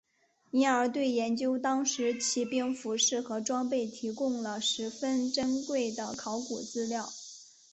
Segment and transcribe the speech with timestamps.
[0.49, 7.07] 因而对研究当时骑兵服饰和装备提供了十分珍贵的考古资料。